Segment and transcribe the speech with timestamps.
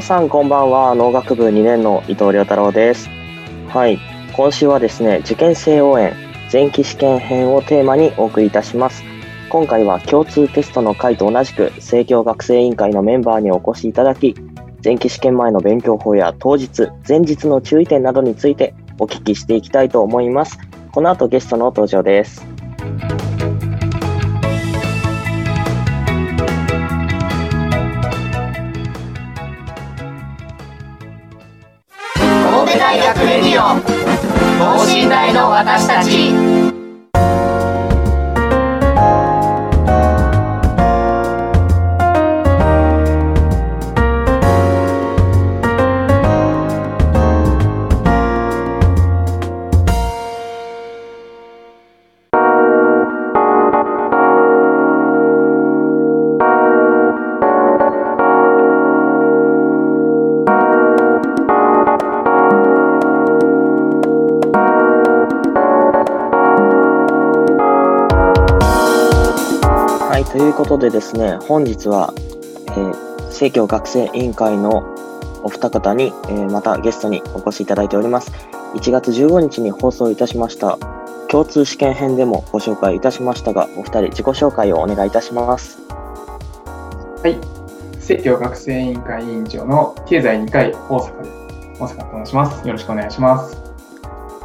[0.00, 0.94] 皆さんこんばんは。
[0.94, 3.10] 農学部2年の伊藤亮太郎です。
[3.68, 3.98] はい。
[4.32, 6.14] 今週はですね受験生応援
[6.50, 9.02] 前期試験編をテーマにお送りいたします。
[9.50, 14.34] 今回は共通テストの回と同じく政教学生委員会のメンバーにお越しいただき
[14.82, 20.58] 前期試験前の勉強法や当日前日の注意点などについてお聞きしていきたいと思います。
[20.92, 22.49] この後ゲストの登場です。
[35.50, 36.49] 私たち。
[70.32, 74.94] ということでですね、本日は、えー、政教学生委員会の
[75.42, 78.30] お二方に、えーまたゲストにお越しいただいております。
[78.74, 80.78] 1月15日に放送いたしました、
[81.28, 85.80] 共通試験編でもご紹介いたしましたが、お二人自己紹介をお願いいたします。
[85.88, 87.36] はい。
[87.94, 91.30] 政教学生委員会委員長の経済2回大阪です。
[91.80, 92.66] 大阪と申します。
[92.66, 93.56] よろしくお願いします。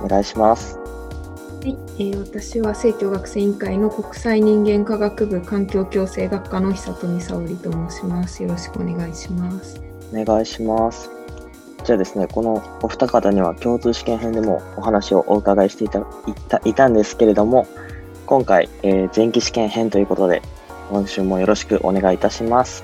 [0.04, 0.85] お願いします。
[1.66, 8.44] はい、えー私は政教学生委員会の国際人間科学部環境共生学科の久富沙織と申します。
[8.44, 9.82] よろしくお願いします。
[10.14, 11.10] お願いします。
[11.84, 16.04] じゃあですね、このお二方には共通試験編でもお話をお伺いしていたい
[16.50, 17.66] たいたんですけれども、
[18.28, 20.44] 今回、えー前期試験編ということで、
[20.92, 22.84] 今週もよろしくお願いいたします。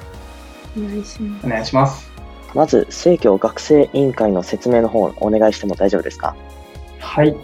[0.75, 1.49] お願いしますお。
[1.51, 2.09] 願いします。
[2.55, 6.35] まず、政教学生委員会の説明の方をお願いしても大丈夫ですか？
[6.97, 7.35] はい。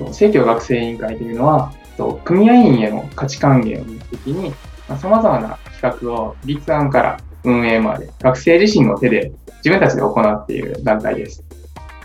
[0.00, 4.52] えっと政教学生委員会というのは、と組合員への価値還元を目的に、
[4.98, 11.44] さまざ、まな企画を立案から運営まで、学生自身の手で自分たちで行っている団体です。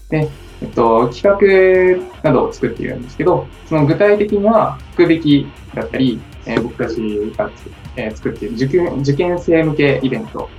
[0.09, 0.29] で、
[0.61, 6.97] えっと、企画などを作っているんですけど、その具体的には、福引きだったり、えー僕たち
[7.37, 7.49] が、
[7.95, 10.49] えー作っている受験受験生向けイベント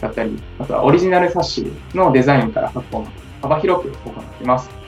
[0.00, 3.06] だったり、あとはオリジナル冊子のデザインから発行
[3.40, 4.81] 幅広く行っています。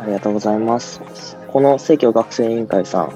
[0.00, 1.00] ありがとうございます。
[1.48, 3.08] この政教学生委員会さん、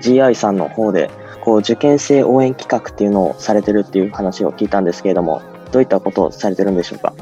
[0.00, 1.10] GI さんの方で、
[1.42, 5.42] こう、受験生応援企画っていうのをされてるっていう話を聞いたんですけれども、
[5.72, 7.12] どういったことをされてるんでしょうか？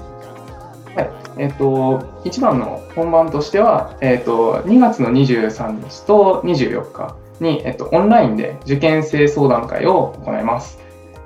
[0.95, 10.79] はいえっと、一番の本番としては、えっと、2月の23日と24日に、えっと、オンラインで受験生相談会を行います。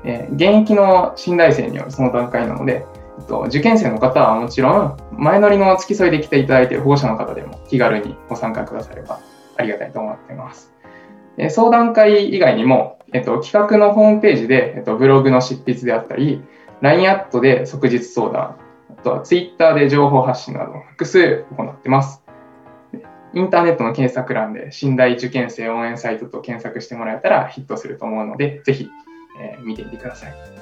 [0.05, 2.87] えー現役の新大生によるその段階なので、
[3.47, 9.21] 受験生の方はもちろん、前乗りの付き添いで来ていただいている保護者の方でも気軽にご参加くだされば
[9.57, 10.73] ありがたいと思っています。
[11.51, 16.43] 相談会以外にも、えっと、企画のホームページで、えっと、ブログの執筆であったり、
[16.81, 18.57] LINE アットで即日相談、
[18.91, 22.23] あとは Twitter で情報発信など複数行ってます。
[23.35, 28.89] インターネットの検索欄で信頼受験生応援サイトと検索してもらえたらヒットすると思うので、ぜひ、
[29.41, 30.56] えー見てみてください。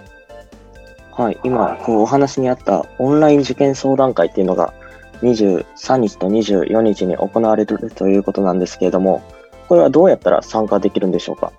[1.17, 4.75] はい、今、こうお話にあったオンライン受験相談会っていうのが
[5.23, 9.23] 23日と24日に行われるということなんですけれども、
[9.69, 11.53] これはどうやったら参加できるんでしょうか？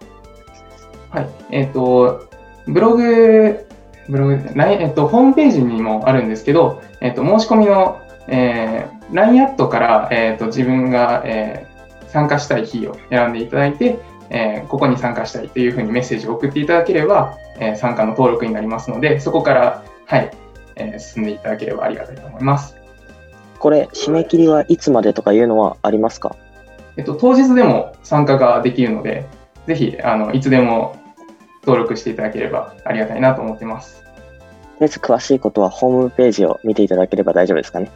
[1.09, 1.27] はい。
[1.51, 2.27] えっ、と、
[2.67, 3.65] ブログ、
[4.09, 11.75] ブログ、ラインえっ、と、ホームページにもあるんですけど、えっ、と、申し込みの、えー、LINE アットから、えっ、と、自分が、えー
[12.15, 13.99] 参加したい日を選んでいただいて、
[14.29, 20.31] えーここに参加したいというふうにメッセージを送っていただければ、えー参加の登録になりますので、そこから、はい、
[20.75, 22.75] えー進んでいただければありがたいと思います。
[23.59, 26.35] これ、締め切りはいつまでとかいうのはありますか？
[26.97, 29.25] えっと、当日でも参加ができるので、
[29.67, 30.95] ぜひ、あの、いつでも
[31.65, 34.01] 登録していただければありがたいなと思ってます。
[34.01, 34.11] とり
[34.81, 37.89] あえず詳しいことはホームページを見ていただければ大丈夫ですかね？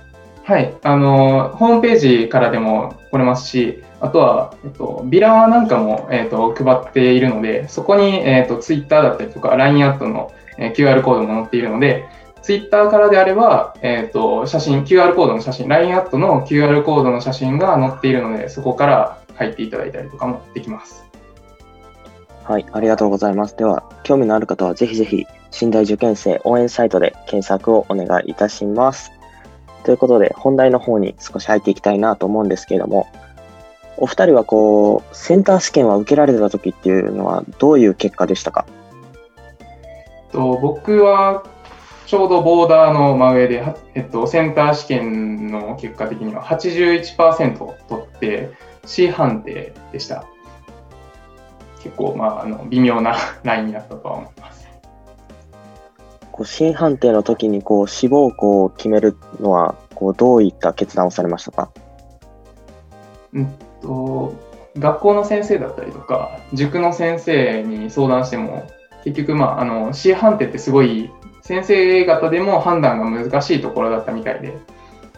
[0.43, 12.05] はい、あのホームページからでも来れますし、あとは、えっと、ビラなんかも、えっと、配っているので、そこに、えっと、Twitter だったりとか LINE アットの、えー、QR コードも載っているので、
[12.41, 21.05] Twitter からであれば、えっと、写真、QR コードの写真、LINE アットの QR コードの写真が載っているので、そこから入っていただいたりとかもできます。
[22.43, 23.55] はい、ありがとうございます。
[23.57, 29.11] では、興味のある方はぜひぜひ、新大受験生応援サイトで検索をお願いいたします。
[29.83, 33.07] ということで、本題の方に少し入っていきたいなと思うんですけれども、
[34.01, 38.65] お二人はこう、センター試験は受けられた時っていうのはどういう結果でしたか？
[40.31, 41.43] と僕は
[42.05, 43.63] ちょうどボーダーの真上で、
[43.95, 48.51] えっと、センター試験の結果的には81%取って
[48.85, 50.25] C 判定でした。
[51.83, 54.67] 結構、まあ、あの微妙なラインだったとは思います。
[56.31, 61.71] こう新判定の時にこう志望校を決めるのはこうどういった決断をされましたか、
[63.33, 64.33] うんと、
[64.77, 68.69] 学校の先生だったりとか塾の先生に相談しても
[69.03, 71.09] 結局、まあ、あの C 判定ってすごい
[71.41, 74.57] 先生方でも判断が難しいところだったみたいで、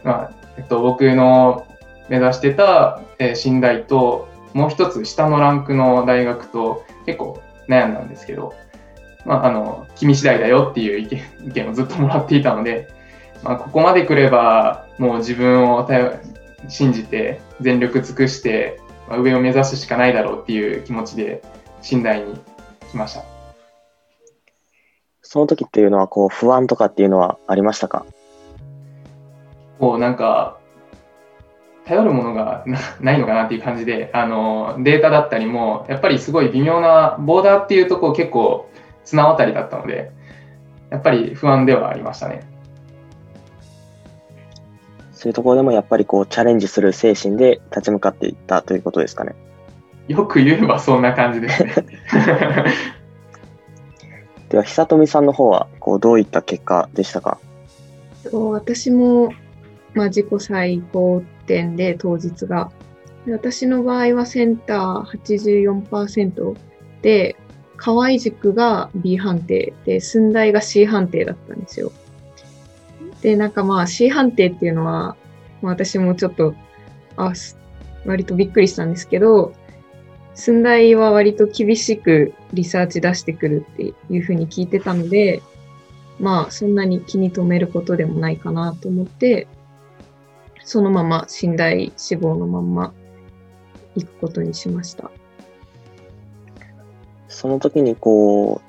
[0.04, 1.68] まあえっと、僕の
[2.10, 8.54] 目指してた、えー、信大ともう一つ下のランクの大学と結構悩んだんですけど、
[9.26, 12.90] まあ、あの、君次第だよっていう意見意見をずっともらっていたので、
[13.44, 16.20] まあ、ここまで来れば、もう自分を頼
[16.68, 21.42] 信じて、全力尽くして、まあ、上を目指すしかないだろうっていう気持ちで、
[21.82, 22.40] 信頼に
[22.92, 23.24] 来ました。
[25.22, 28.06] その時っていうのは、こう、不安とかっていうのはありましたか？
[29.80, 30.58] こう、なんか、
[31.86, 32.64] 頼るものが
[33.02, 38.70] ないのかなっていう感じで、あの、データだったりも、やっぱりすごい微妙な、ボーダーっていうとこ結構
[39.04, 40.12] 綱渡りだったので、
[40.90, 42.42] やっぱり不安ではありましたね。
[45.22, 49.36] そういうところでもやっぱりこうチャレンジする精神で立ち向かっていったということですかね。
[50.08, 51.76] よく言えばそんな感じですね。
[54.50, 57.38] では久富さんの方はこうどういった結果でしたか？
[58.32, 59.32] 私も、
[59.94, 62.72] まあ、自己最高点で当日が
[63.30, 66.56] 私の場合はセンター84%
[67.04, 67.36] で
[67.78, 71.92] 河合塾が B 判定で、寸大が C 判定だったんですよ。
[73.22, 75.16] で、なんかまあ C 判定っていうのは、
[75.62, 76.56] まあ、私もちょっと、
[77.18, 77.34] あ、
[78.06, 79.54] 割とびっくりしたんですけど、
[80.34, 85.42] 寸大は割と厳しくリサーチ出してくるっていうふうに聞いてたので、
[86.20, 89.48] まあそんなに気に留めることでもないかなと思って、
[90.64, 92.94] そのまま信頼志望のまんま
[93.96, 95.12] 行くことにしました。
[97.28, 98.62] その時にこ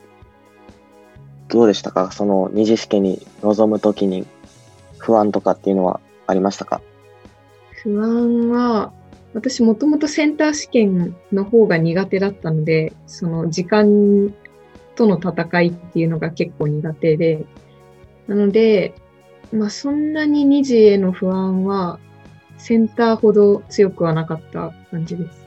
[1.49, 2.11] う、どうでしたか？
[2.11, 4.27] その二次試験に臨む時に
[5.03, 6.81] 不安とかっていうのはありましたか？
[7.83, 8.93] 不安は、
[9.35, 14.33] 私もともとセンター試験の方が苦手だったので、その時間
[14.95, 17.45] との戦いっていうのが結構苦手で、
[18.29, 18.95] なので、
[19.53, 21.99] まあそんなに二次への不安は
[22.57, 25.43] センターほど強くはなかった感じです。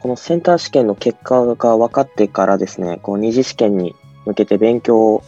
[0.00, 3.96] このセンター試験の結果が分かってからですね、こう二次試験に
[4.26, 5.24] 向けて勉強を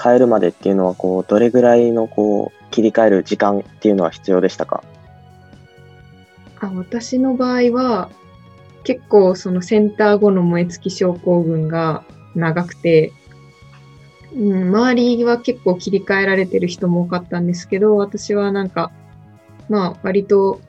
[0.00, 4.82] 変えるまでっていうのは、こう、どれぐらいのこう、切り替える時間っていうのは必要でしたか？
[6.60, 8.10] あ私の場合は、
[8.84, 13.12] 結構そのセンター後の燃え尽き症候群が長くて、
[14.34, 18.90] うん、周りは結構切り替えられてる人も多かったんですけど、私はなんか、
[19.68, 20.60] まあ割と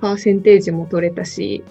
[0.00, 1.62] パーセンテージも取れたし、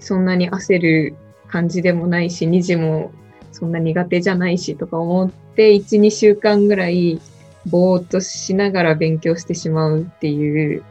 [0.00, 1.14] そんなに焦る
[1.48, 3.12] 感じでもないし、2時も
[3.52, 7.20] そんな苦手じゃないしとか思って、1、2週間ぐらい
[7.66, 10.82] ぼーっとしながら勉強してしまうっていう、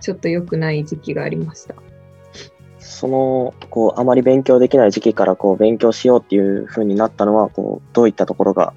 [0.00, 1.74] ちょっと良くない時期がありました。
[2.78, 8.72] その、こう、あまり勉強できない時期から、こう、勉強しようっていう風になったのは、こう、どういったところが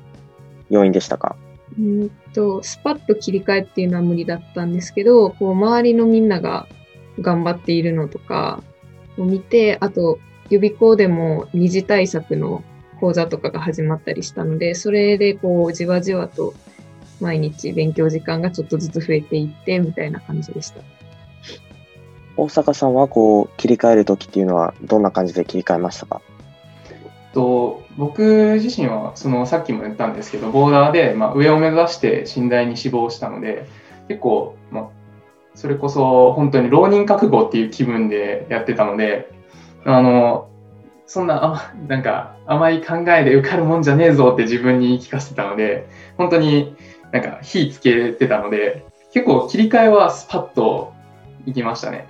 [0.69, 1.35] 要因でしたか？
[1.77, 6.67] うんと、スパッと切り替えっていうのは無理だったんですけど、こう、周りのみんなが
[7.19, 8.63] 頑張っているのとか、
[9.17, 10.17] を見て、あと
[10.49, 12.63] 予備校でも二次対策の
[12.99, 16.53] 講座とかが始まったりしたので、それでこうじわじわと
[17.21, 20.81] 毎日勉強時間がちょっとずつ増えていってみたいな感じでした。
[22.37, 26.21] 大阪さんはこう切り替える時っていうのはどんな感じで切り替えましたか？
[27.33, 33.67] と僕自身はそのさっきも言ったんですけどボーダーで、まあ、上を目指して信頼に志望したので
[34.07, 34.89] 結構、まあ、
[35.53, 39.29] それこそ本当に浪人覚悟っていう気分でやってたので、
[39.85, 40.48] あの、
[41.09, 46.75] そんな、あなんか甘い考えで受かるもんじゃねえぞって自分に言い聞かせてたので、本当に
[47.11, 50.93] なんか火つけてたので、結構切り替えはスパッと
[51.47, 52.07] いきましたね。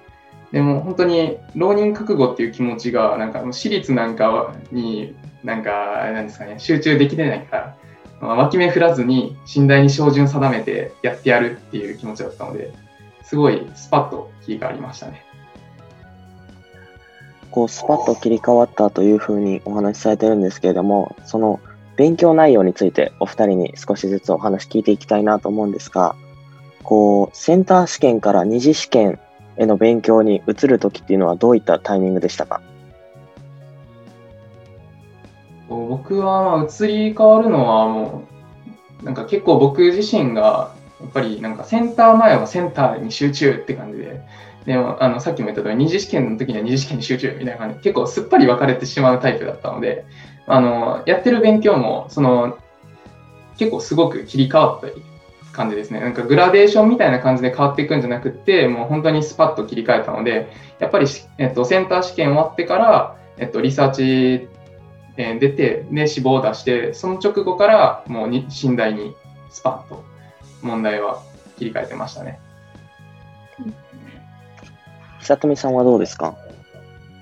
[0.51, 5.15] でも本当に浪人覚悟っていう気持ちが、なんか私立なんかに、
[5.45, 7.75] なんかあれ、なんですかね、集中できてないか
[8.21, 12.73] ら、脇目振らずに信頼に照準定めてやってやるっていう気持ちだったので、
[13.23, 15.23] すごいスパッと切り替わりましたね。
[17.51, 21.59] こう、スパッと切り替わったというふうにお話しされてるんですけれども、その
[21.95, 26.15] 勉強内容についてお二人に少しずつお話聞いていきたいなと思うんですが、
[26.83, 29.19] こう、センター試験から二次試験
[29.57, 32.61] への勉強に移るときっていうのはどういったタイミングでしたか？
[35.67, 38.23] 僕は移り変わるのはも
[39.01, 44.21] う、なんか結構僕自身が、やっぱりなんかセンター前はセンターに集中って感じで、
[44.65, 50.05] でもあのさっきも言った通り、二次試験の時には二次試験に集中みたいな感じ、結構すっぱり分かれてしまうタイプだったので、
[50.47, 52.57] あのやってる勉強もその
[53.57, 54.87] 結構すごく切り替わった
[55.51, 55.99] 感じですね。
[55.99, 60.49] なんかグラデーションみたいな感じで変わっていくんじゃなくて、もう本当にスパッと切り替えたので、
[60.79, 64.47] やっぱり、えっと、センター試験終わってから、えっと、リサーチ、
[65.17, 69.13] え出て、で、志望を出して、その直後からもうに寝台に
[69.49, 70.03] スパッと
[70.61, 71.21] 問題は
[71.57, 72.39] 切り替えてましたね。
[75.21, 76.35] 久富さんはどうですか？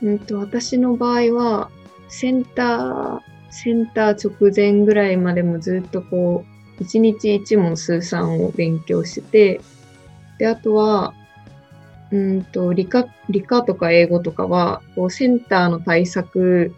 [0.01, 1.69] うんと、私の場合は、
[2.09, 6.45] センター、センター直前ぐらいまでもずっとこ
[6.79, 9.61] う、一日一問数三を勉強してて、
[10.37, 11.13] で、あとは、
[12.11, 16.73] うんと、理科、理科とか英語とかは、こう、センターの対策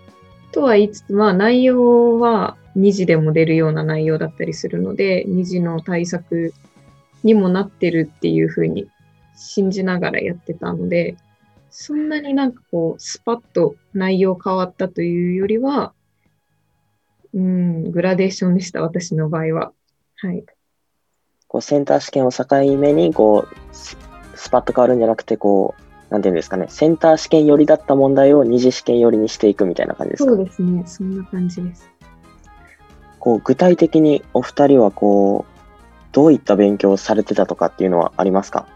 [0.51, 6.53] とは言いつつ、まあ内容は2次でも出るような内容だったりするので、2次の対策
[7.23, 8.87] にもなってるっていうふうに
[9.39, 11.15] 信じながらやってたので、
[11.69, 15.93] そんなになんかこう、スパッと内容変わったというよりは、
[17.33, 19.71] うん、グラデーションでした、私の場合は。
[20.17, 20.43] はい。
[21.47, 22.45] こうセンター試験を境
[22.77, 25.81] 目に、こう、スパッと変わるんじゃなくて、こう、
[26.11, 30.31] なんていうんですかね、センター試験寄りだった問題を二次試験寄りにしていくみたいな感じですか？
[30.31, 31.89] そうですね、そんな感じです。
[33.19, 35.59] こう具体的にお二人はこう、
[36.11, 38.67] どういった勉強をされてたとかっていうのはありますか？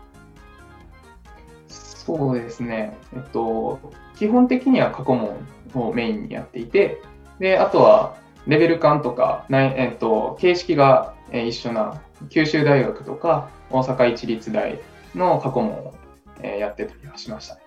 [2.05, 3.79] そうですね、えっと、
[4.17, 5.37] 基本的には過去問
[5.73, 7.01] をメインにやっていて、
[7.39, 14.79] であとはレベル感とか、えっと、形式が一緒な九州大学とか大阪市立大
[15.15, 15.93] の過去問を
[16.43, 17.61] やってたりはしましたね。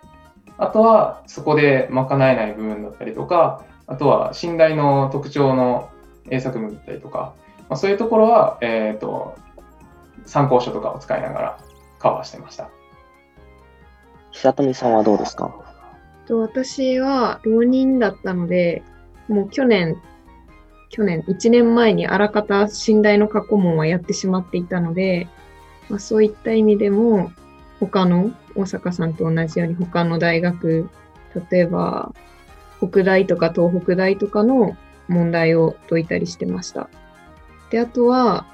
[0.59, 5.89] あとはそこで賄えない部分だったりとか、あとは信頼の特徴の
[6.29, 7.35] 英作文だったりとか、
[7.69, 9.37] まあ、そういうところは、えっ、ー、と
[10.25, 11.59] 参考書とかを使いながら
[11.99, 12.69] カバーしてました。
[14.43, 15.55] 久富さんはどうですか？
[16.29, 18.83] 私は浪人だったので、
[19.29, 19.97] もう去年、
[20.91, 25.29] 去年、1年前にあらかた信頼の過去問はやってしまっていたので、
[25.89, 27.31] まあ、そういった意味でも、
[27.81, 30.89] 他の大阪さんと同じように他の大学、
[31.51, 32.13] 例えば
[32.79, 34.77] 北大とか東北大とかの
[35.09, 36.89] 問題を解いたりしてました。
[37.71, 38.47] で、あとは、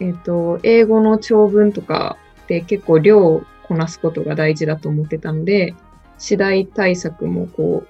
[0.00, 5.74] えっ、ー、と、英語の長文とかで結構量こなすことが大事だと思ってたので、
[6.18, 7.88] 次第対策もこう、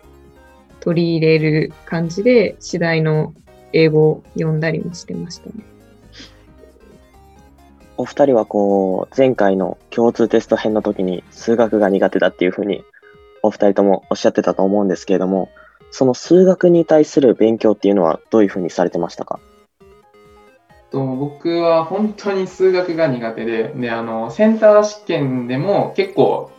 [0.80, 3.34] 取り入れる感じで、次第の
[3.72, 5.54] 英語を読んだりもしてましたね。
[7.96, 12.84] お二人はこう、前回の共通テスト編の時に数学が苦手だっていうふうに、
[13.42, 15.48] お二人ともおっしゃってたと思うんですけれども、
[15.90, 19.40] その数学に対する勉強っていうのはどういうふうにされてましたか？
[20.90, 26.50] と僕は本当に数学が苦手で、であのセンター試験でも結構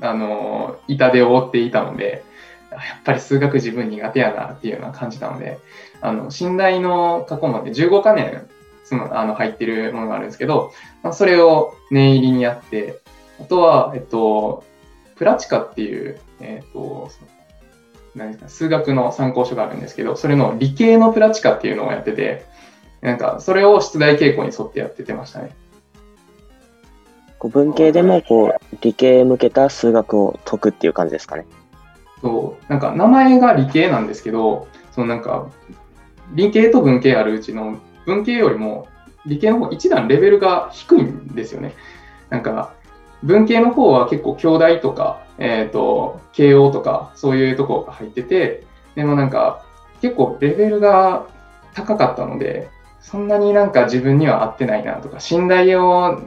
[0.00, 2.24] あの痛手を負っていたので、
[2.70, 5.58] やっぱり数学自分苦手やなっていうような感じたので、
[6.00, 8.46] あの信頼の過去まで15か年
[8.86, 13.00] そのあの入ってるものがあるんですけど、まあ、それを念入りにやって、
[13.40, 14.64] あとは、えっと、
[15.16, 17.10] プラチカっていう、えっと、
[18.14, 22.46] 何ですか数学の参考書があるんですけど、それの理系のプラチカっていうのをやってて、
[23.06, 25.54] なんかそれを出題傾向に沿ってやっててましたね。
[27.38, 31.46] こう文系でもこう理系向けた数学を解くっていう感じですかね。
[32.20, 35.48] そう、なんか名前が理系なんですけど、そのなんか
[36.32, 38.88] 理系と文系あるうちの文系よりも
[39.24, 41.74] 理系の方一段レベルが低いんですよね。
[42.28, 42.74] なんか
[43.22, 48.64] 文系の方は結構京大とか、えっ、ー、と、慶応とかそういうとこが入ってて、
[48.96, 49.64] でもなんか
[50.02, 51.28] 結構レベルが
[51.72, 52.74] 高かったので、
[53.06, 56.20] そんなになんか自分には合ってないなとか、信頼を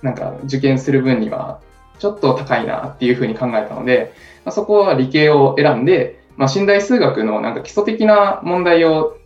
[0.00, 1.60] なんか受験する分には
[1.98, 4.14] ちょっと高いなっていうふうに考えたので、
[4.46, 9.18] まあ、そこは理系を選んで、まあ、近代数学のなんか基礎的な問題を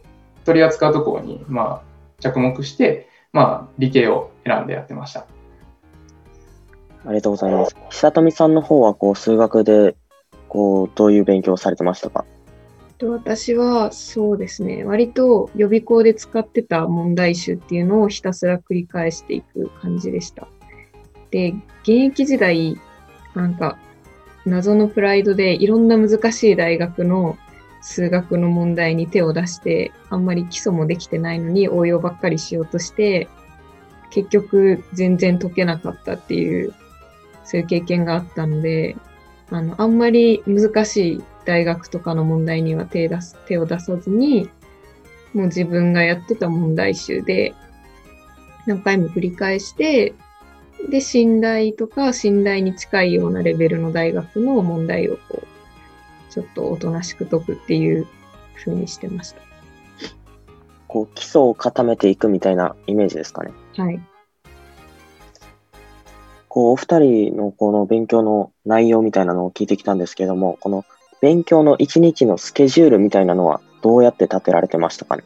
[0.44, 5.20] 取り扱うところに、まあ、着目して、まあ、理系を選んでやってました。
[7.06, 7.76] ありがとうございます。
[7.88, 9.94] 久富さんの方はこう数学で
[10.48, 12.24] こうどういう勉強をされてましたか？
[13.08, 20.48] 私はそうですね、割と予備校で使ってた問題集っていうのをひたすら繰り返していく感じでした。
[21.30, 22.76] で、現役時代、
[23.34, 23.78] なんか
[24.44, 27.38] 謎のプライドでいろんな難しい大学の
[27.82, 33.28] 数学の問題に手を出して、あんまり基礎もできてないのに応用ばっかりしようとして、
[34.10, 36.74] 結局全然解けなかったっていう、
[37.44, 38.96] そういう経験があったので、
[39.50, 44.48] あの、あんまり難しい大学とかの問題には手出す手を出さずに、
[45.34, 47.54] もう自分がやってた問題集で
[48.66, 50.14] 何回も繰り返して、
[50.88, 58.06] で、信頼とか信頼に近いようなレベルの大学の問題をこう、ちょっとおとなしく解くっていう
[58.54, 59.40] ふうにしてました。
[60.88, 63.52] こう、基礎を固めていくみたいなイメージですかね。
[63.76, 64.00] はい。
[66.50, 70.84] こう、お二人のこの勉強の内容みたいなのを聞いてきたんですけども、この
[71.22, 75.22] 勉強の一日のスケジュールみたいなのはどうやって立てられてましたかね？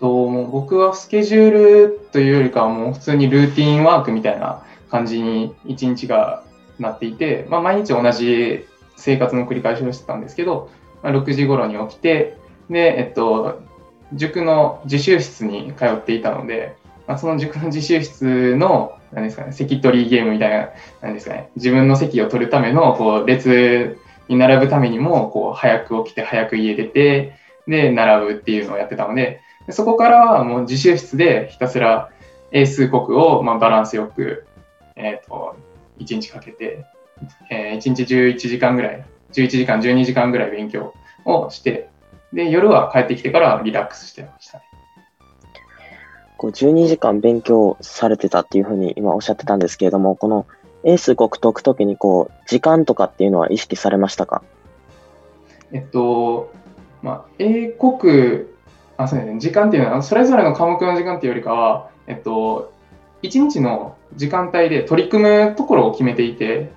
[0.00, 6.44] と僕はスケジュールというよりかはもう普通にルーティンワークみたいな感じに一日が
[6.78, 8.64] なっていて、まあ、毎日同じ
[8.96, 10.70] 生活の繰り返しをしてたんですけど、
[11.02, 12.38] まあ、6時頃に起きて
[12.70, 13.60] で、えっと、
[14.14, 16.76] 塾の自習室に通っていたので、
[17.08, 20.68] まあ、その塾の自習室の、何ですかね、席取りゲームみたいな、
[21.00, 23.98] 何ですかね、自分の席を取るための、こう、列
[24.28, 27.34] に並ぶためにも、こう、早く起きて、早く家出て、
[27.66, 32.10] で、並ぶっていうのをやってたので、そこからはもう自習室でひたすら
[32.52, 34.46] 英数国を、まあ、バランスよく、
[34.94, 35.56] えっ、ー、と、
[35.98, 36.84] 1日かけて、
[37.50, 41.88] えー、1日11時間ぐらい、11時間、12時間ぐらい勉強をして、
[42.34, 44.64] で、夜は帰ってきてからリラックスしてましたね。
[46.38, 50.46] こう12時間勉強されてたっていうふうに今おっしゃってたんですけれども、この
[50.84, 54.42] エース国解くときにこう時間とかっていうのは意識されましたか？
[55.72, 56.52] えっと、
[57.02, 58.46] まあ、英国、
[58.96, 62.72] あ、そうですね、時間っていうのは、それぞれの科目の時間っていうよりかは、えっと、
[63.22, 66.70] 1日の時間帯で取り組むところを決めていて、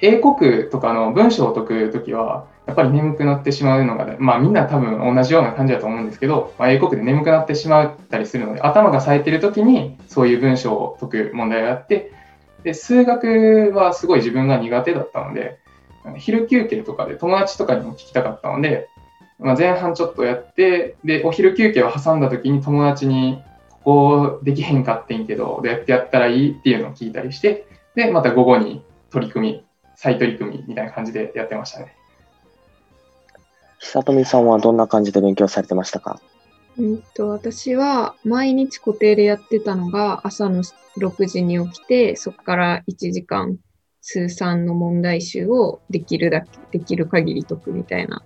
[0.00, 12.12] 英国とかの文章を解くときは、やっぱり眠くなってしまうのが、まあみんな多分同じような感じだと思うんですけど、まあ、英国で眠くなってしまったりするので、頭が冴えてる時にそういう文章を解く問題があって、
[12.62, 15.58] で、数学はすごい自分が苦手だったので、
[16.16, 18.88] 昼休憩とかで友達とかにも聞きたかったので、
[19.38, 23.42] まあ、前半ちょっとやって、で、お昼休憩を挟んだ時に友達に、
[23.84, 31.94] ここできへんかってんけど、どうやってやったらいいっていうのを聞いたりして、で、また午後に取り組み、再取り組みみたいな感じでやってましたね。
[33.84, 36.20] 久富さんはどんな感じで勉強されてましたか？
[36.78, 40.62] うんと私は毎日固定でやってたのが朝の
[40.98, 43.58] 6時に起きてそこから1時間
[44.00, 48.22] 数三の問題集をできるだけできる限り解くみたいな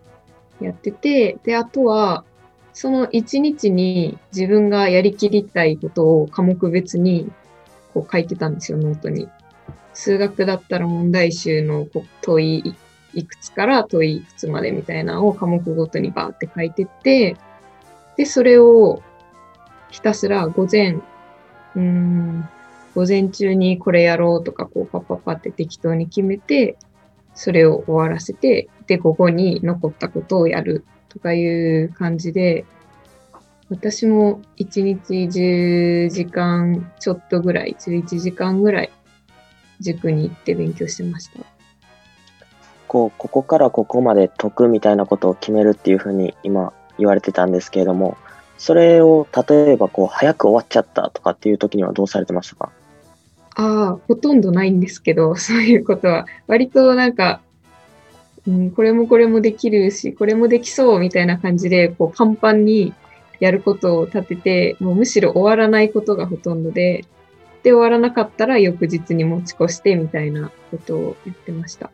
[0.60, 2.24] やっててであとは
[2.72, 7.30] その1日に自分がやりきりたいことを科目別に
[7.92, 9.28] こう書いてたんですよノートに。
[9.94, 11.88] 数学だったら問題集の
[12.22, 12.76] 問い
[13.14, 17.36] いくつから問いいくつまでみたいなのを科目ごとにバーって書いてって、
[18.16, 19.02] で、それを
[19.90, 20.98] ひたすら午前、
[21.74, 22.48] うん、
[22.94, 26.76] 午前中にこれやろうとか、こうパッパッパって適当に決めて、
[27.34, 32.64] それを終わらせて、で、午後に残ったことをやるとかいう感じで、
[33.70, 38.90] 私も1日10時間ちょっとぐらい、11時間ぐらい
[39.80, 41.57] 塾に行って勉強してました。
[42.88, 48.16] こう、ここからここまで解くみたいなことを決めるっていうふうに今言われてたんですけれども、
[48.56, 52.72] それを例えばこう、早く終わっちゃったとかっていう時にはどうされてましたか？
[53.54, 56.26] ああ、ほとんどないんですけど、 そういうことは。
[56.46, 57.40] 割となんか、
[58.46, 62.94] うん、これもこれもできるし、これもできそうみたいな感じで、こう、パンパンに
[63.40, 67.04] やることを立てて、もうむしろ終わらないことがほとんどで、
[67.62, 71.90] で、終わらなかったら翌日に持ち越してみたいなことをやってました。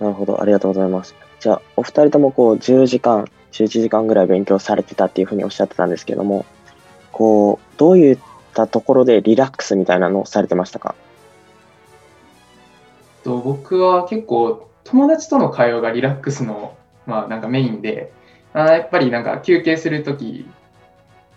[0.00, 1.14] なるほど、ありがとうございます。
[1.38, 6.44] じゃあ、お二人ともこう10時間、11時間ぐらい勉強されてたっていうふうにおっしゃってたんですけども、
[7.12, 8.18] こう、どういっ
[8.54, 10.94] たところでリラックスみたいなのをされてましたか？
[13.22, 18.12] と僕は結構友達との会話がリラックスの、まあ、なんかメインで
[18.54, 20.46] あやっぱりなんか休憩するとき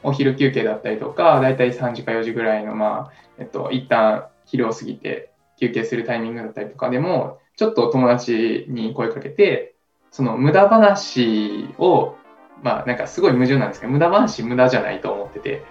[0.01, 9.75] お昼休憩だったりとか、だいたい3時か4時ぐらいの、まあ、えっと、一旦昼を過ぎて休憩するタイミングだったりとかでも、ちょっと友達に声かけて、
[10.11, 12.15] その無駄話を、
[12.61, 15.63] まあなんかすごい矛盾なんですけど、無駄話無駄じゃないと思ってて、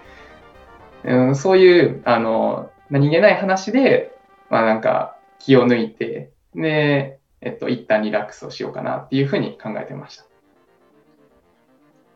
[1.03, 4.15] うん、そういう、あの、何気ない話で、
[4.49, 10.25] まあなんか気を抜いて、で、えっと、一旦リラックスをしようかなっていうふうに考えてました。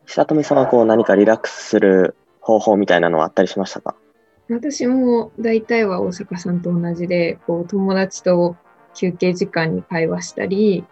[0.05, 3.95] 久富さんはこう何かリラックスする方法みたいなのはあったりしましたか？
[4.49, 8.55] 私も大体は大阪さんと同じで、こう友達と
[8.97, 10.83] 休憩時間に会話したり、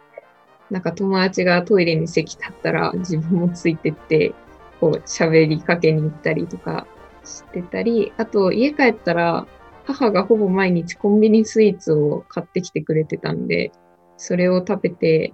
[0.70, 4.34] なんか友達がトイレに席立ったら自分もついてって、
[4.80, 6.88] こう喋りかけに行ったりとか
[7.24, 9.48] してたり、あと家帰ったら
[9.86, 13.72] 母がほぼ毎日コンビニスイーツを買ってきてくれてたんで、
[14.18, 15.34] それを食べて、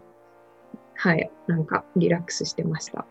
[0.95, 3.05] はい、なんかリラックスしてました。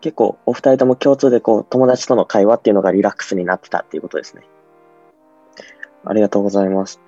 [0.00, 4.42] 結構お二人とも共通でこう友達との会話っていうのがリラックスになってたっていうことですね。
[6.04, 7.00] ありがとうございます。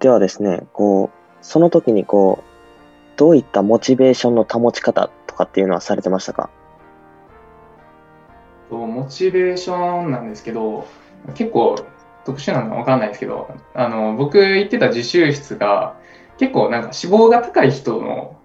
[0.00, 6.50] ではですね、こう、その時にこう、どういったモチベーションの保ち方とかっていうのはされてましたか？
[8.70, 10.86] モチベーションなんですけど、
[11.34, 11.76] 結構
[12.24, 15.96] 特殊なのかわかんないですけど、あの、僕行ってた自習室が
[16.36, 18.36] 結構なんか脂肪が高い人の、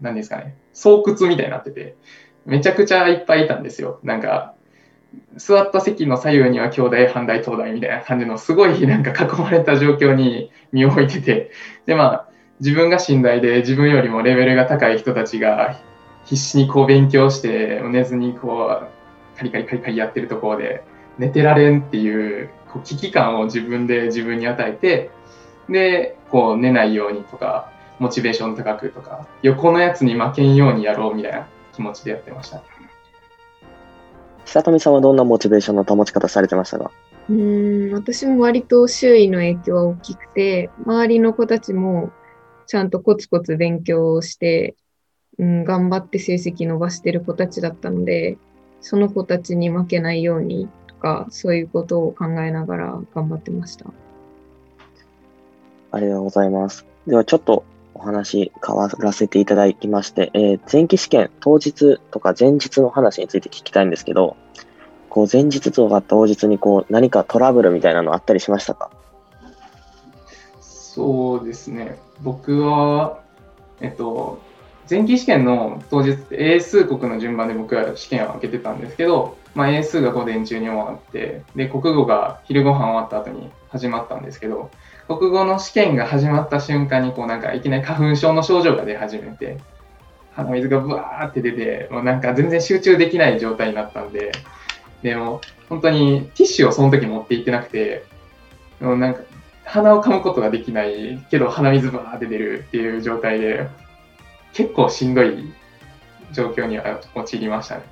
[0.00, 1.96] 何ですかね、巣窟みたいになってて、
[2.44, 3.98] めちゃくちゃいっぱいいたんですよ。
[4.02, 4.54] なんか、
[5.36, 11.50] 座った席の左右には兄弟、反対、東大みたいな感じのすごいなんか囲まれた状況に身を置いてて、
[11.86, 12.28] で、まあ、
[12.60, 15.80] 自分が信頼で自分よりもレベルが高い人たちが
[16.24, 20.84] 必死にこう勉強して寝ずにこうカリカリカリカリやってるところで
[21.18, 25.10] 寝てられんっていうこう危機感を自分で自分に与えて
[25.68, 32.62] でこう寝ないようにとかモチベーション高くとか横のやつに負けんようにやろうみたいな気持ちでやってました。
[34.44, 36.90] 久富さんはどんなモチベーションの保ち方されてましたか？
[37.28, 42.10] うん私も割と周囲の影響は大きくて周りの子たちも
[42.66, 44.74] ちゃんとコツコツ勉強して、
[45.38, 48.38] うん、頑張って成績伸ばしてる子たちだったので
[48.80, 53.86] その子たちに負けないようにとかそういうことを考えながら頑張ってました。
[55.90, 56.84] ありがとうございます。
[57.06, 64.36] ではちょっとお話変わらせていただきまして、えー、前期試験当日とか前日の話について聞きたいんですけど、
[65.08, 68.90] こう前日とか当日にこう何かトラブルみたいなのあったりしましたか？
[70.60, 71.98] そうですね。
[72.20, 73.20] 僕は、
[73.80, 74.40] えっと、
[74.88, 84.70] 前期試験の当日英数国の順番で僕は試験を受けてたんですけど、まあ、英数が午前中に終わって、で、国語が昼ご飯終わった後に始まったんですけど、
[85.06, 89.58] 国語の試験が始まった瞬間に、こうなんかいきなり花粉症の症状が出始めて、
[90.34, 94.32] 鼻水がブワーって出て、もうなんか全然集中できない状態になったんで、
[95.02, 98.04] でも本当にティッシュをその時持って行ってなくて、
[98.80, 99.20] もうなんか
[99.64, 103.68] 鼻をかむことができないけど鼻水バーって出るっていう状態で、
[104.54, 105.52] 結構しんどい
[106.32, 107.82] 状況には陥りましたね。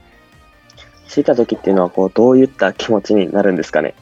[1.09, 3.94] 着いた時っていうのはこうどういった気持ちになるんですかね？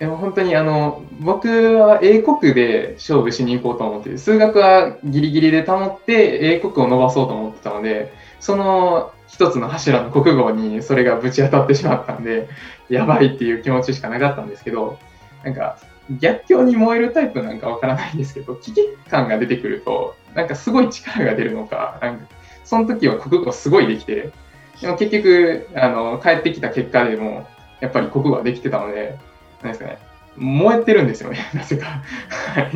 [0.00, 12.48] でも本当にあの僕は英国で勝負しに行こうと思って数学はギリギリで保って英国を伸ばそうと思ってたのでその一つの柱の国語にそれがぶち当たってしまったんで
[12.88, 14.98] やばいっていう気持ちしかなかったんですけど
[15.44, 15.78] なんか
[16.18, 22.26] 逆境に燃えるタイプなんかわからないんですけど危機感が出てくるとなんかすごい力が出るのかなんか
[22.64, 24.32] その時は国語すごいできて
[24.80, 27.46] でも結局あの帰ってきた結果でも
[27.80, 29.18] やっぱり国語はできてたので
[29.62, 29.98] なんですかね、
[30.36, 31.86] 燃えてるんですよね、 なぜか。
[31.86, 32.70] はい。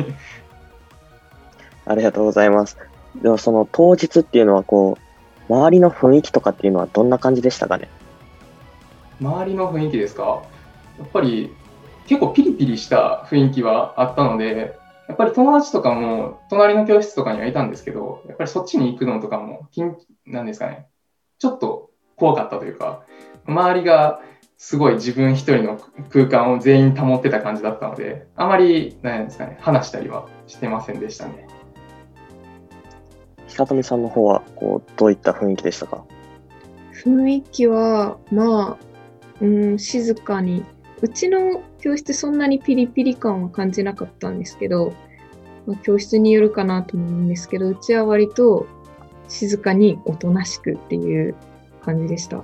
[1.85, 2.77] ありがとうございます。
[3.21, 4.97] でもその当日っていうのはこ
[5.49, 7.89] う、周りの雰囲気とかっていうのはどんな感じでしたかね？
[9.21, 10.41] 周りの雰囲気ですか？
[10.97, 11.53] やっぱり
[12.07, 14.78] 結構ピリピリした雰囲気はあったので、
[15.09, 19.67] やっぱり友達とかも隣の教室とかにはいたんですけど、やっぱりそっちに行くのとかも、
[20.27, 20.87] なんですかね、
[21.39, 23.01] ちょっと怖かったというか、
[23.45, 24.21] 周りが
[24.57, 31.47] すごい自分一人の空間を全員保ってた感じだったので、あまり、なんですかね、話したりはしてませんでしたね。
[33.47, 36.03] 久富さんの方は、こう、どういった雰囲気でしたか？
[36.93, 38.85] 雰囲気は、まあ、
[39.41, 40.63] うん、静かに。
[41.01, 44.93] うちの教室そんなにピリピリ感は感じなかったんですけど、
[45.65, 48.67] まあ、教室によるかなと思うんですけど、うちは割と
[49.27, 51.35] 静かにおとなしくっていう
[51.83, 52.43] 感じでした。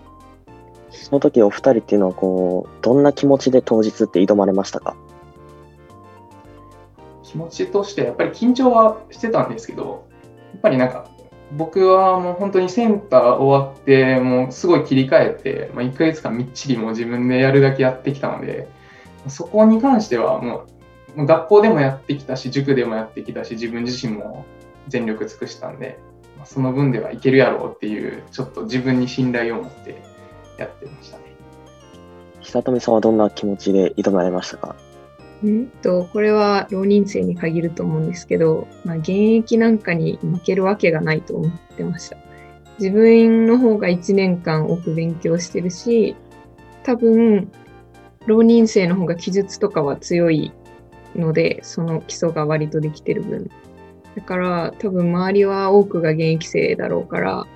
[0.92, 4.96] その時お二人っていうのはこうどんな気持ちで当日って挑まれましたか？
[7.24, 10.08] 気持ちとしてやっぱり緊張はしてたんですけど
[10.54, 11.10] やっぱりなんか
[11.52, 18.68] 僕はもう本当にセンター終わって、もうすごい切り替えて、まあ、1ヶ月間みっちりもう自分でやるだけやってきたので、
[19.28, 20.66] そこに関してはも
[21.16, 24.46] う、学校でもやってきたし、塾でもやってきたし、自分自身も
[24.88, 26.00] 全力尽くしたんで、
[26.44, 30.02] その分ではいけるやろうっていう、ちょっと自分に信頼を持って
[30.58, 31.24] やってましたね。
[32.42, 34.76] 久富さんはどんな気持ちで挑まれましたか？
[35.44, 42.18] んと、これは浪人生に限ると思うんですけど、まあ、現役なんかに負けるわけがないと思ってました。
[42.80, 46.16] 自分の方が1年間多く勉強してるし、
[46.84, 47.52] 多分、
[48.26, 50.52] 浪人生の方が記述とかは強い
[51.16, 53.50] ので、その基礎が割とできてる分。
[54.16, 57.48] だから、多分周りは多くが現役生だろうから、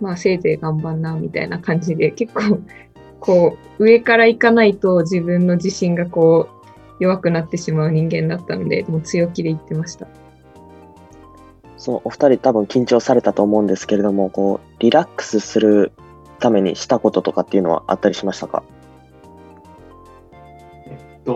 [0.00, 2.60] まあせいぜい頑張んな、みたいな感じで、結構、
[3.20, 6.57] こう、上から行かないと自分の自信がこう、
[6.98, 10.06] 弱くなってしまう人間だったので、もう強気で言ってました。
[11.76, 15.92] そのお二人多分緊張されたと思うんですけれども、こう、リラックスする
[16.40, 18.64] ためにしたこととかっていうのはあったりしましたか？
[20.86, 21.32] えっと、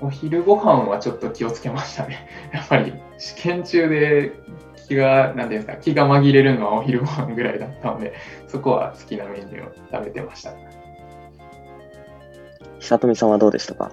[0.00, 2.28] お昼ご飯はちょっと気をつけましたね。
[2.52, 4.32] やっぱり試験中で
[4.86, 8.14] 気が、なんていうんですか、気が紛れるのはお昼ご飯ぐらいだったので、
[8.46, 10.52] そこは好きなメニューを食べてました。
[12.80, 13.90] 久富さんはどうでしたか？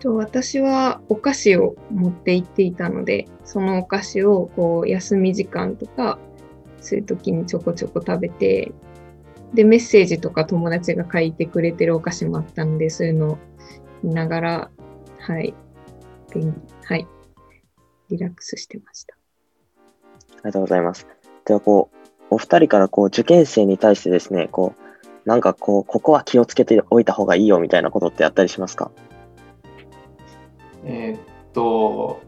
[0.00, 6.18] と私はお菓子を持って行っていたので、そのお菓子をこう休み時間とか、
[6.80, 8.72] そういう時にちょこちょこ食べて、
[9.52, 13.38] で、メッセージとか友達が書いてくれてるお菓子もあったので、そういうのを
[14.02, 14.70] 見ながら、
[15.18, 15.54] はい、
[16.32, 17.06] 勉はい、
[18.08, 19.14] リラックスしてました。
[19.14, 19.18] あ
[20.36, 21.06] りがとうございます。
[21.44, 21.96] では、こう、
[22.30, 24.89] お二人からこう、受験生に対してですね、こう、
[25.24, 28.90] なんかこう、ここは気をつけておいた方がいいよみたいなことってあったりしますか？
[30.84, 31.20] えーっ
[31.52, 32.22] と、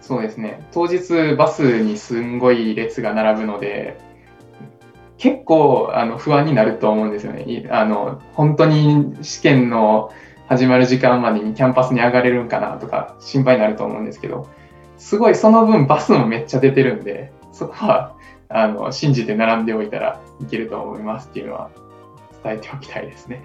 [0.00, 3.98] そうですね、当日バスにすんごい列が並ぶので、
[5.18, 7.66] 結構あの不安になると思うんですよね。
[7.70, 10.12] あの本当に試験の
[10.46, 14.46] 始まる時間までにキャンパスに上がれるんかなとか心配になると思うんですけど、
[14.98, 18.14] すごいその分バスもめっちゃ出てるんで、そこは
[18.48, 21.70] あの信じて並んでおいたらいけると思いますっていうのは
[22.46, 23.42] 伝えておきたいですね。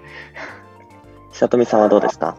[1.32, 2.36] 久富さんはどうですか？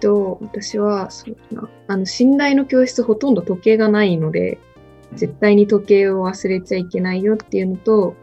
[0.00, 4.58] と、私は、そうだな、あの、信頼の教室ほとんど時計がないので、
[5.14, 8.16] 絶対に時計を忘れちゃいけないよっていうのと、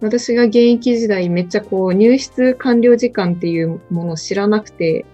[0.00, 5.04] 私が現役時代めっちゃこう入室完了時間っていうものを知らなくて、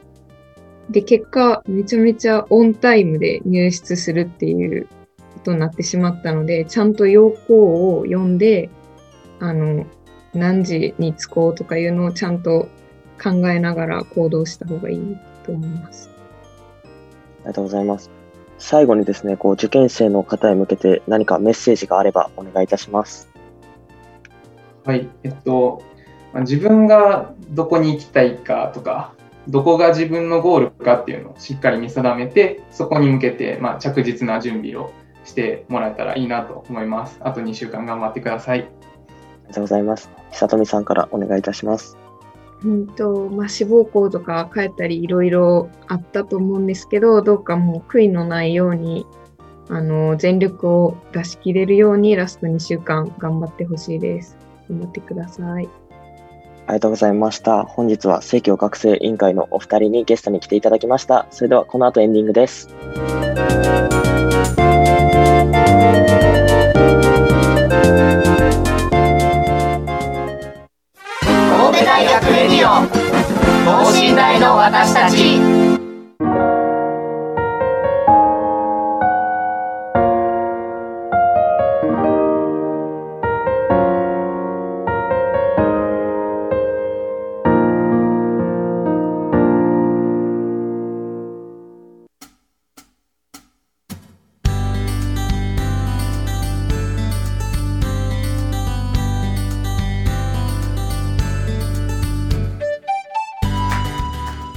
[0.91, 4.87] で、結果めちゃめちゃオンタイムで入室するっていう
[5.33, 8.69] ことになってしまったので、ちゃんと要項を読んで、
[9.41, 9.87] あの、
[10.35, 12.69] 何時に着こうとかいうのをちゃんと
[13.23, 16.11] 考えながら行動した方がいいと思います。
[16.85, 16.89] あ
[17.41, 18.11] りがとうございます。
[18.59, 23.31] 最後にですね、こう、受験生の方へ向けて何かメッセージがあればお願いいたします。
[24.85, 25.83] はい、えっと、
[26.33, 29.13] まあ自分がどこに行きたいかとか、
[29.49, 34.93] どこが自分のゴールかっていうのをしっかり見定めて、そこに向けて、まあ、着実な準備を
[35.25, 37.19] してもらえたらいいなと思います。
[37.21, 38.69] あと2週間頑張ってください。
[39.45, 40.11] ありがとうございます。
[40.33, 41.97] 久富さんからお願いいたします。
[42.65, 49.07] うんと、まあ、志望校とか帰ったりいろいろあったと思うんですけど、どうかもう悔いのないように、
[49.69, 54.37] あの、全力を出し切れるようにラスト2週間頑張ってほしいです。
[54.69, 55.69] 頑張ってください。
[56.67, 57.65] ありがとうございました。
[57.65, 61.27] 本日は生協学生委員会のお二人にゲストに来ていただきました。
[61.31, 62.75] それではこの後エンディングです。
[74.45, 75.64] の私たち。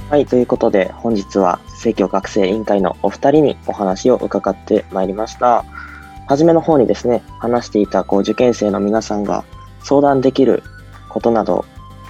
[0.08, 5.66] はい、ということで本日は生協学生委員会のお二人にお話を伺ってまいりました。
[6.26, 9.44] 初めの方にですね、話していたこう受験生の皆さんが
[9.80, 10.62] 相談できる
[11.10, 11.66] ことなど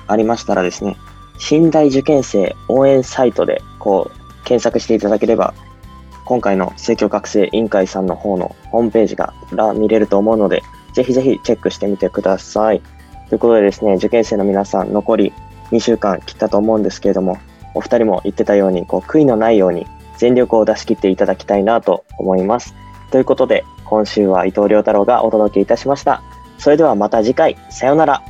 [0.07, 0.97] ありましたらですね、
[1.41, 5.53] 信大受験生応援サイトでこう検索していただければ、
[6.25, 9.35] 今回の生協学生委員会さんの方のホームページが
[9.75, 12.81] 見れると思うので、ぜひぜひチェックしてみてください。
[13.29, 15.33] ということでですね、受験生の皆さん残り
[15.73, 17.39] 2週間切ったと思うんですけれども、
[17.79, 19.87] お二人も言ってたように、こう、悔いのないように
[20.17, 22.75] 全力を出し切っていただきたいなと思います。
[23.13, 26.21] ということで、今週は伊藤亮太郎がお届けいたしました。
[26.59, 28.21] それではまた次回、さようなら。